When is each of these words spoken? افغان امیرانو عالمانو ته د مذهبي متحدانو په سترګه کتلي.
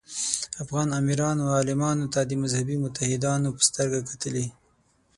افغان 0.63 0.87
امیرانو 0.99 1.43
عالمانو 1.57 2.05
ته 2.13 2.19
د 2.29 2.31
مذهبي 2.43 2.75
متحدانو 2.85 3.49
په 3.55 3.61
سترګه 3.69 3.99
کتلي. 4.09 4.47